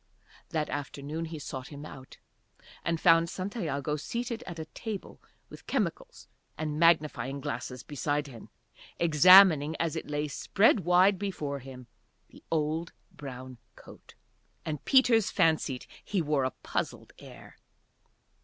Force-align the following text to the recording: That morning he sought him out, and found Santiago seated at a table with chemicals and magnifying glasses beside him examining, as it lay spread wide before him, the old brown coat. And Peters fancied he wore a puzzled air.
That 0.49 0.67
morning 0.97 1.25
he 1.25 1.37
sought 1.37 1.67
him 1.67 1.85
out, 1.85 2.17
and 2.83 2.99
found 2.99 3.29
Santiago 3.29 3.97
seated 3.97 4.41
at 4.47 4.57
a 4.57 4.65
table 4.65 5.21
with 5.47 5.67
chemicals 5.67 6.27
and 6.57 6.79
magnifying 6.79 7.39
glasses 7.39 7.83
beside 7.83 8.25
him 8.25 8.49
examining, 8.97 9.75
as 9.75 9.95
it 9.95 10.07
lay 10.09 10.27
spread 10.27 10.79
wide 10.79 11.19
before 11.19 11.59
him, 11.59 11.85
the 12.29 12.43
old 12.51 12.93
brown 13.11 13.59
coat. 13.75 14.15
And 14.65 14.83
Peters 14.85 15.29
fancied 15.29 15.85
he 16.03 16.19
wore 16.19 16.45
a 16.45 16.49
puzzled 16.63 17.13
air. 17.19 17.57